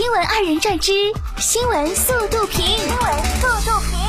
[0.00, 0.92] 新闻二人转之
[1.36, 2.98] 新闻速度评，新闻
[3.36, 4.00] 速度评。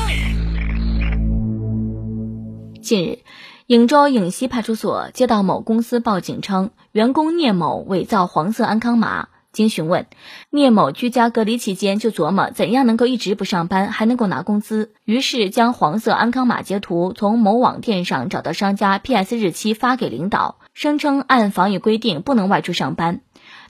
[2.80, 3.18] 近日，
[3.66, 9.28] 颍州颍西派出所接到某公司报警称，员工聂某伪造黄色安康码。
[9.52, 10.06] 经询问，
[10.48, 23.20] 聂某居家隔离期间就琢磨怎样能够一直不上班还能够拿工资，于是将黄色安康码截图从某网店上找到商家 PS 日期发给领导，声称按防疫规定不能外出上班。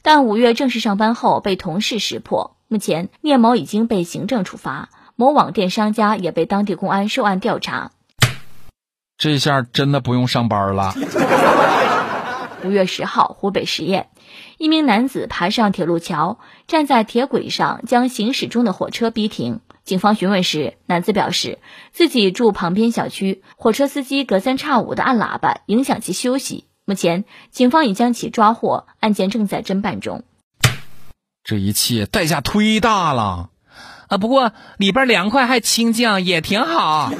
[0.03, 7.93] 但五月正式上班后被同事识破，目前聂某已经被行政处罚，某网店商家也被当地公安受案调查。
[9.17, 10.93] 这下真的不用上班了。
[12.65, 14.07] 五月十号，湖北十堰。
[14.59, 19.61] 一名男子爬上铁路桥，站在铁轨上将行驶中的火车逼停。
[19.85, 21.59] 警方询问时，男子表示
[21.93, 26.65] 自己住旁边小区，火车司机隔三差五的按喇叭，影响其休息。
[26.85, 30.25] 目前，警方已将其抓获，案件正在侦办中。
[31.45, 33.51] 这一切代价忒大了
[34.09, 34.19] 啊！
[34.19, 37.13] 不过里边凉快还清静，也挺好。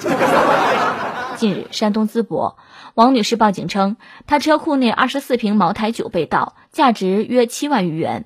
[1.39, 2.59] 近日，山东淄博。
[2.95, 8.25] 王女士报警称，她车库内二十四瓶茅台酒被盗，价值约七万余元。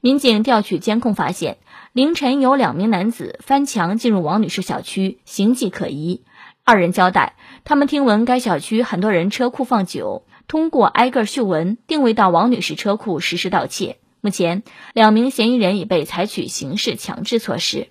[0.00, 1.58] 民警调取监控发现，
[1.92, 6.24] 凌晨有两名男子翻墙进入王女士小区，形迹可疑。
[6.64, 13.98] 二人交代，他们听闻该小区很多人车库放酒，通过挨个嗅闻定位到王女士车库实施盗窃。
[14.22, 14.62] 目前，
[14.94, 17.88] 两名嫌疑人已被采取刑事强制措施。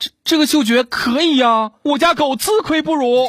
[0.00, 3.28] 这这个嗅觉可以呀，我家狗自愧不如。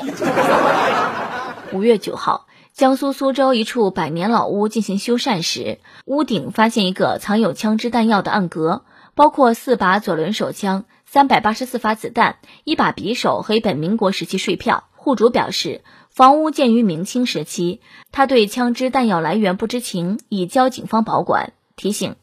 [1.74, 14.86] 五月九号，江苏苏州一处百年老屋进行修缮时，屋顶发现一个藏有枪支弹药的暗格，包括四把左轮手枪、三百八十四发子弹、一把匕首和一本民国时期税票。
[14.96, 17.80] 户主表示，房屋建于明清时期，
[18.12, 21.53] 他对枪支弹药来源不知情，已交警方保管。
[21.78, 22.16] 提醒：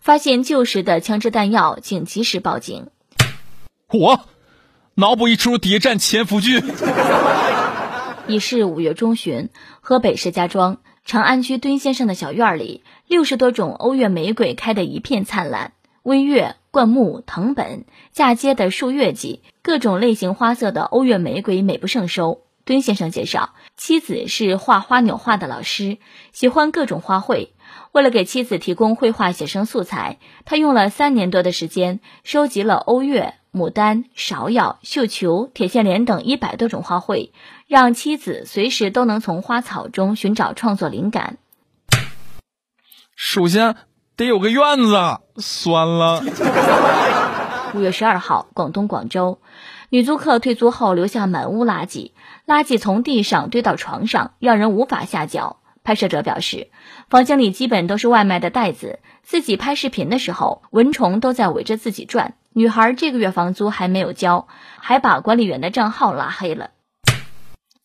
[0.00, 2.88] 发现旧时的枪支弹药，请及时报警。
[3.92, 4.20] 我
[4.96, 6.60] 脑补一出谍战潜伏剧。
[8.26, 9.48] 已是五月中旬，
[9.80, 15.72] 河北石家庄长安区墩先生的小院里，六十多种欧月玫瑰开得一片灿烂。
[16.02, 22.42] 微月、灌木、藤本，嫁接的树月季，各种类型花色的欧月玫瑰美不胜收。
[22.66, 25.98] 敦先生介绍，妻子是画花鸟画的老师，
[26.32, 27.48] 喜欢各种花卉。
[27.92, 33.34] 为了给妻子提供绘画写生素材，他用了三年多的时间，收集了欧月。
[33.52, 37.30] 牡丹、芍药、绣球、铁线莲等一百多种花卉，
[37.66, 41.38] 让妻子随时都能从花草中寻找创作灵感。
[43.14, 43.76] 首先
[44.14, 46.22] 得有个院子，算了。
[47.76, 49.38] 五月十二号，广东广州，
[49.90, 52.12] 女租客退租后留下满屋垃圾，
[52.46, 55.58] 垃圾从地上堆到床上，让人无法下脚。
[55.84, 56.70] 拍摄者表示，
[57.10, 62.34] 房间里基本都是外卖的袋子，自己拍视频的时候，蚊虫都在围着自己转。
[62.54, 64.48] 女孩这个月房租还没有交，
[64.78, 66.70] 还把管理员的账号拉黑了。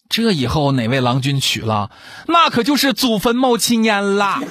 [0.07, 1.91] 这以后哪位郎君娶了，
[2.27, 4.41] 那可就是祖坟冒青烟啦。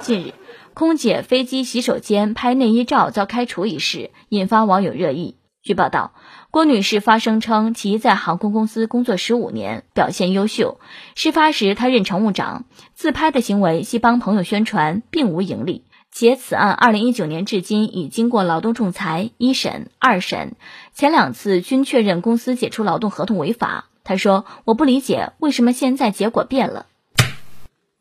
[0.00, 0.34] 近日，
[0.74, 5.36] 空姐飞机洗手间拍内衣照遭开除一事，引发网友热议。
[5.62, 6.12] 据报道，
[6.50, 10.80] 郭女士发声称，其在航空公司工作十五年，表现优秀。
[11.14, 12.64] 事发时，她任乘务长，
[12.94, 15.84] 自拍的行为系帮朋友宣传，并无盈利。
[16.12, 20.56] 且此案二零一九年至今已经过劳动仲裁一审、二审，
[20.94, 23.84] 前两次均确认公司解除劳动合同违法。
[24.02, 26.86] 他说：“我不理解为什么现在结果变了。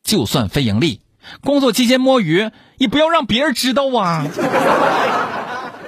[0.01, 1.01] 就算非盈利，
[1.43, 4.25] 工作期间摸鱼也不要让别人知道啊。”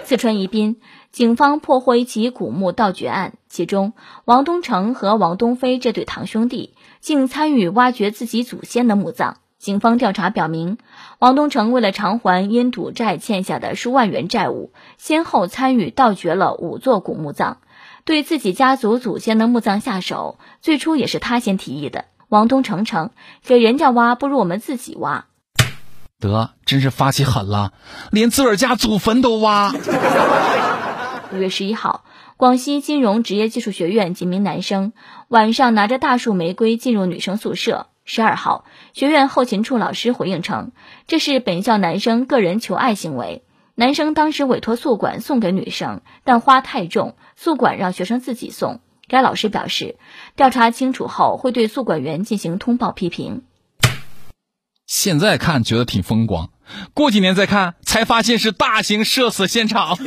[0.05, 0.77] 四川宜宾。
[1.11, 3.91] 警方破获一起古墓盗掘案，其中
[4.23, 9.35] 王东成和王东飞这对堂兄弟竟参与挖掘自己祖先的墓葬。
[9.59, 10.77] 警方调查表明，
[11.19, 17.57] 王东成为了偿还因赌债欠下的数万元债务，先后参与盗掘了五座古墓葬，
[18.05, 22.05] 对自己家族祖先的墓葬下手，最初也是他先提议的。
[22.31, 23.09] 王东成称
[23.43, 25.25] ：“给人家挖不如我们自己挖。”
[26.17, 27.73] 得，真是发起狠了，
[28.09, 29.73] 连自个儿家祖坟都挖。
[31.33, 32.05] 五月十一号，
[32.37, 34.93] 广西金融职业技术学院几名男生
[35.27, 37.87] 晚上拿着大束玫瑰进入女生宿舍。
[38.05, 38.63] 十二号，
[38.93, 40.71] 学院后勤处老师回应称，
[41.07, 43.43] 这是本校男生个人求爱行为。
[43.75, 48.79] 男生当时委托宿管送给女生，但花太重，宿管让学生自己送。
[49.11, 49.97] 该老师表示，
[50.37, 53.41] 调查清楚后会对宿管员进行通报批评。
[54.87, 56.49] 现在看觉得挺风光，
[56.93, 59.97] 过几年再看才发现是大型社死现场。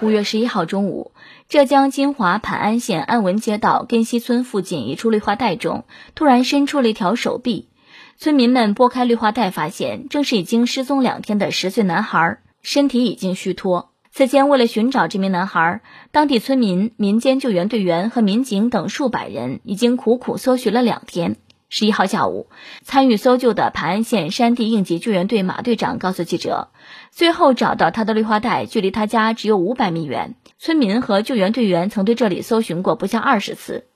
[0.00, 1.12] 五月十一号中午，
[1.46, 5.84] 浙江金华磐安县安文街道根溪村附近一处绿化带中，
[6.14, 7.68] 突然伸出了一条手臂。
[8.16, 13.91] 村民们拨开绿化带，发现正是已经失踪两天的十岁男孩，身体已经虚脱。
[14.14, 15.80] 此前，为了寻找这名男孩，
[16.10, 21.36] 当地村民、民间救援队员和民警等数百人已经苦苦搜寻了两天。
[21.70, 22.48] 十一号下午，
[22.84, 26.68] 参与搜救的盘安县山地应急救援队马队长告诉记者，
[27.10, 30.34] 最后找到他的绿化带距离他家只有五百米远。
[30.58, 33.86] 村民和救援队员曾对这里搜寻过不下二十次。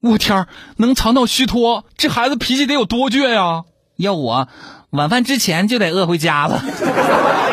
[0.00, 0.46] 我天，
[0.76, 3.64] 能藏到虚脱，这孩子脾气得有多倔呀！
[3.96, 4.46] 要我，
[4.90, 6.62] 晚饭之前就得饿回家了。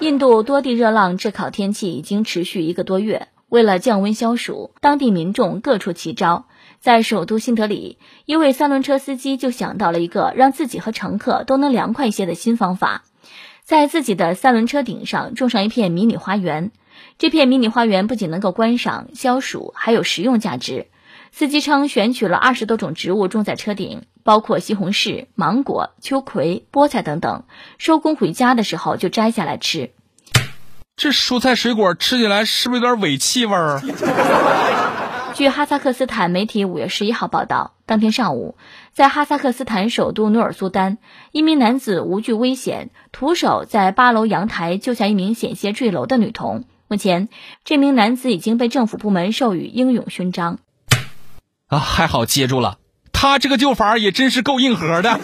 [0.00, 6.46] 印度多地热浪炙烤天气已经持续一个多月，为了降温消暑，当地民众各出奇招。
[6.80, 13.02] 在首都新德里，一位三轮车司机就想到了一个让自己和乘客都能凉快一些的新方法，
[13.62, 16.70] 在自己的三轮车顶上种上一片迷你花园。
[17.18, 20.86] 这片迷你花园不仅能够观赏、消暑，还有实用价值。
[21.32, 27.44] 司机称，选取了二十多种植物种在车顶，包括西红柿、芒果、秋葵、菠菜等等。
[27.78, 29.90] 收工回家的时候就摘下来吃。
[30.96, 33.80] 这蔬菜水果吃起来是不是有点尾气味儿？
[35.32, 38.56] 据哈萨克斯坦媒体五月十一号报道，当天上午，
[38.92, 40.98] 在哈萨克斯坦首都努尔苏丹，
[41.32, 46.64] 一名男子无惧危险，徒手在八楼阳台救下一名险些坠楼的女童。
[46.88, 47.28] 目前，
[47.64, 50.58] 这名男子已经被政府部门授予英勇勋章。
[51.70, 52.76] 啊，还好接住了，
[53.12, 55.18] 他这个救法也真是够硬核的。